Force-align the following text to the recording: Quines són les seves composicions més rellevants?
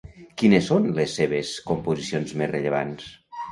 Quines 0.41 0.63
són 0.71 0.87
les 1.01 1.13
seves 1.21 1.53
composicions 1.73 2.35
més 2.43 2.53
rellevants? 2.57 3.09